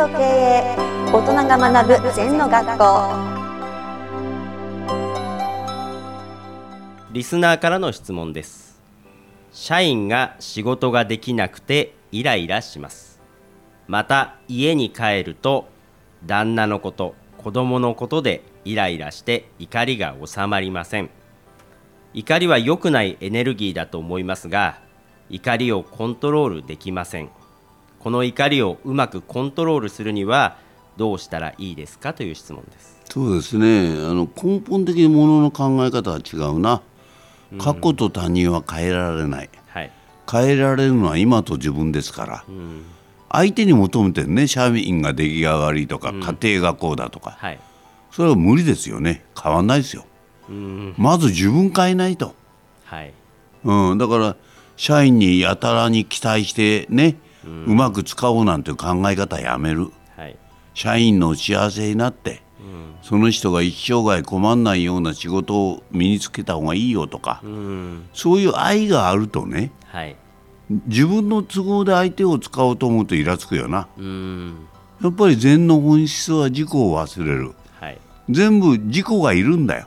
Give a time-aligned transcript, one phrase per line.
[0.00, 0.76] と経営
[1.12, 2.84] 大人が学ぶ禅の学校。
[7.12, 8.80] リスナーからの質問です。
[9.52, 13.20] 社員が仕事ができなくてイライラします。
[13.88, 15.68] また家に帰ると
[16.24, 21.10] 旦那のこと子供のことでイライラして怒りが収まりません。
[22.14, 24.80] 怒りは良くないエネルギーだと思いますが
[25.28, 27.28] 怒りをコントロールできません。
[28.00, 30.56] この怒りをうまくコントロールするには
[30.96, 32.98] どうしたらいいですかという質問です。
[33.04, 33.90] そうですね。
[34.06, 36.82] あの根本的にものの考え方は違うな、
[37.58, 39.92] 過去と他人は変えられない、はい、
[40.30, 42.84] 変えられるのは今と自分ですから、うん。
[43.32, 44.46] 相手に求めてるね。
[44.46, 47.36] 社員が出来が悪いとか、家庭がこうだとか。
[47.38, 47.60] はい。
[48.10, 49.24] それは無理ですよね。
[49.40, 50.04] 変わんないですよ。
[50.48, 50.94] うん。
[50.98, 52.34] まず自分変えないと、
[52.84, 53.12] はい。
[53.62, 54.36] うん、だから
[54.76, 59.90] 社員にやたらに期待してね、うまく使おうなんて考え方やめる。
[60.16, 60.36] はい。
[60.74, 62.94] 社員の幸せになってうん。
[63.02, 68.08] その人が一生涯困んないような仕事を身につけた方がいいよとか、うん。
[68.12, 70.16] そういう愛があるとねはい。
[70.86, 73.88] 自分の都合で相手を使おうと思うとイラつくよな。
[73.98, 74.66] うん。
[75.02, 77.52] やっぱり禅の本質は自己を忘れる。
[77.80, 77.98] はい。
[78.28, 79.86] 全部自己がいるんだよ。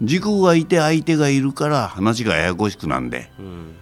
[0.00, 3.30] 自己がいて相手がいるから話がややこしくなんで。
[3.38, 3.74] うん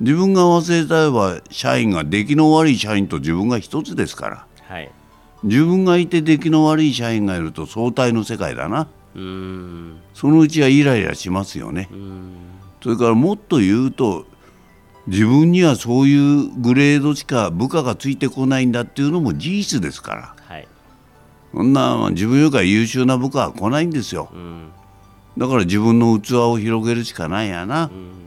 [0.00, 4.46] 自分が忘れたれば社員が出来の悪い社員と自分が一つですから。
[4.62, 4.90] はい。
[5.42, 8.88] 自分がいて出来の悪い社員がいると相対の世界だな。
[9.14, 10.00] うん。
[10.12, 11.88] そのうちはイライラしますよね。
[11.92, 12.32] うん。
[12.82, 14.26] それからもっと言うと
[15.06, 20.34] 自分にはそういうグレードしか部下がついてこないんだっていうのも事実ですから。
[20.36, 20.68] はい。
[21.54, 24.28] そんな自分よりか優秀な部下は来ないんですよ。
[24.34, 24.68] うん。
[25.38, 27.84] だから自分の器を広げるしかないやな。
[27.84, 28.25] うん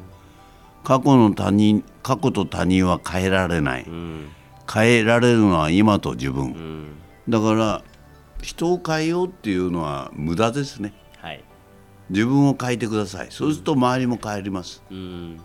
[0.90, 3.84] 過去の他人過去と他人は変えられない。
[3.84, 4.30] うん。
[4.68, 6.46] 変えられるのは今と自分。
[6.46, 6.98] うん。
[7.30, 7.84] だから
[8.42, 10.94] 人を変えようっていうのは無駄ですね。
[11.20, 11.44] はい。
[12.10, 13.28] 自分を変えてください。
[13.30, 14.82] そうすると周りも変えります。
[14.90, 15.40] うん。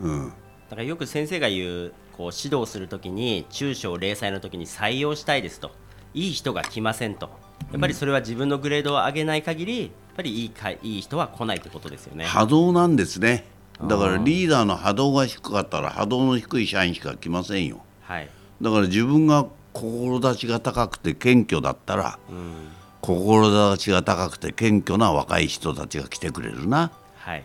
[0.00, 0.28] うん。
[0.30, 0.34] だ
[0.70, 5.70] からよく先生が言うこう指導するときに中小零細の時に採用したいですと。
[6.12, 7.30] いい人が来ませんと。
[7.70, 12.24] やっぱりそれは自分のグレードを上げない限りやっぱりいいかいい人は来ないってことですよね。
[12.24, 17.82] 波動なんですねだからリーダーの波動が低かったら波動の低い社員しか来ませんよ。
[18.02, 18.28] はい、
[18.62, 22.68] だから自分が志が高くて謙虚だったらうん。
[23.02, 26.90] 志が高くて謙虚な若い人たちが来てくれるな。
[27.18, 27.44] はい。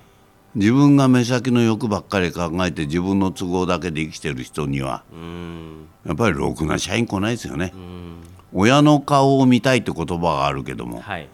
[0.55, 5.87] 自分が目先の欲ばっかり考えて自分の都合だけで生きてる人にはうん。
[6.05, 7.71] やっぱりろくな社員来ないですよね。
[7.75, 8.11] うん。
[8.53, 11.27] 親の顔を見たいって言葉があるけどもはい、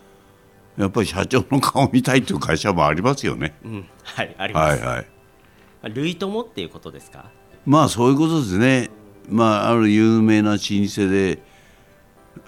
[0.77, 3.55] やっぱり社長の顔を見たいっていう会社もありますよね。
[3.65, 4.83] うん、はいあります。
[4.83, 5.93] はいはい。
[5.93, 7.25] 類友っていうことですか？
[7.65, 8.89] まあそういうことですね。
[9.29, 11.41] まあある有名な老舗で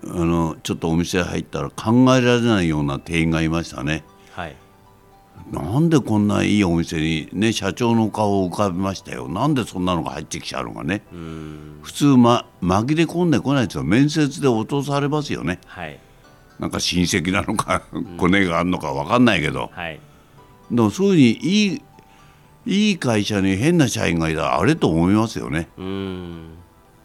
[0.03, 4.03] あのちょっとお店入ったら考えられないような店員がいましたね。
[4.31, 4.55] はい。
[5.51, 9.27] なんでこんないいお店にね社長の顔を浮かべましたよ。
[9.27, 11.01] なんでそんなのが入ってきちゃうのかね。
[11.11, 11.79] うん。
[11.81, 13.83] 普通、ま、紛れ込んでこないですよ。
[13.83, 15.59] 面接で落とされますよね。
[15.65, 15.99] はい
[16.59, 17.81] なんか親戚なのか
[18.17, 19.69] コネがあるのか分かんないけど。
[19.73, 19.99] はい。
[20.69, 21.81] でもそういうふうにいい
[22.65, 25.69] いい会社に変な社員がいたらあれと思いますよね。
[25.77, 26.49] うん。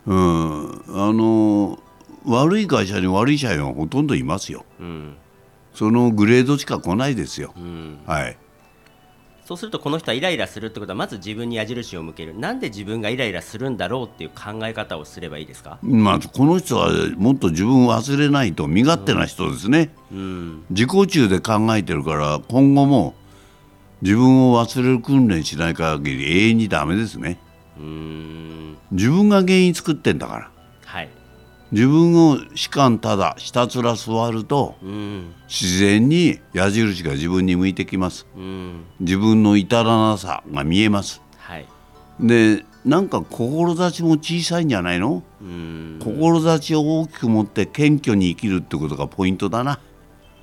[0.06, 0.82] うん。
[0.88, 1.78] あの
[2.26, 4.64] 悪い会社に悪い社員はほとんどいますよ。
[4.80, 5.16] うん。
[5.72, 7.54] そのグレードしか来ないですよ。
[7.56, 7.98] うん。
[8.06, 8.36] はい
[9.44, 12.38] そうするとこの人はイライラするってことはまず自分に矢印を向ける。
[12.38, 15.78] なんで自分がイライラするんだろうっていう考え方をすればいいですか？
[15.82, 20.64] まあこの人はもっと自分を忘れないと身勝手な人ですね、うん。
[20.70, 23.14] 自己中で考えてるから今後も
[24.00, 27.38] 自分を忘れる訓練しない限り永遠にダメですね。
[27.78, 28.76] うーん。
[28.92, 30.40] 自分が原因作ってんだから。
[30.40, 30.53] はい
[31.74, 35.34] 自分を士官ただひたすら座るとうん。
[35.48, 38.28] 自然に矢印が自分に向いてきます。
[38.36, 38.84] うん。
[39.00, 41.20] 自分の至らなさが見えます。
[41.36, 41.66] はい。
[42.20, 45.24] でなんか志も小さいんじゃないの？
[45.42, 45.98] うん。
[46.00, 49.80] 志を大きく持って謙虚に生きるってことがポイントだな。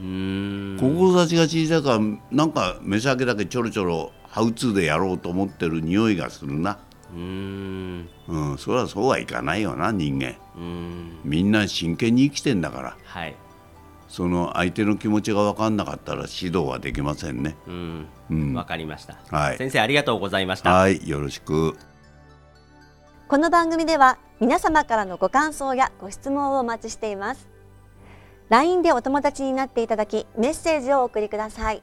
[0.01, 0.77] うん。
[0.81, 2.00] 志が小さいから
[2.30, 6.77] なんか目先だけちょろちょろハウツーでやろうと思ってる匂いがするな。
[7.16, 8.10] うん。
[8.27, 10.27] うんそれはそうはいかないよな人間。
[10.27, 12.98] うんみんな真剣に生きてんだから。
[13.03, 13.36] はい。
[14.07, 17.56] その相手の気持ちが分かんなかったら指導はできませんね。
[17.68, 18.07] うん。
[18.30, 18.53] うん。
[18.53, 19.18] わかりました。
[19.30, 19.57] はい。
[19.57, 20.71] 先生ありがとうございました。
[20.71, 21.77] はいよろしく。
[23.30, 27.48] この番組では皆様からのご感想やご質問をお待ちしています。
[28.50, 31.81] LINE でお友達になっていただきメッセージをお送りください。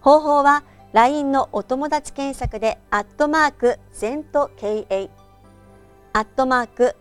[0.00, 5.08] 方法は LINE のお友達検索でアットマーク ZENTOKA
[6.12, 6.96] アットマーク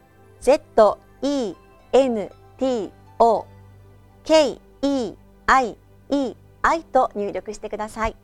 [0.47, 1.55] Z E
[1.91, 3.45] N T O
[4.23, 5.13] K E
[5.45, 5.77] I
[6.09, 8.15] E I と入力してください。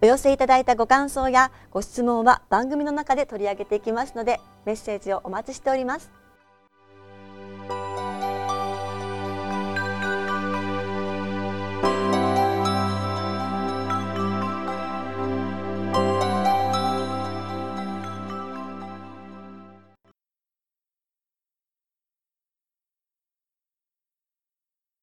[0.00, 6.23] お寄せいただいたご感想やご質問は番組の中で取り上げていきますのでメッセージをお待ちしております。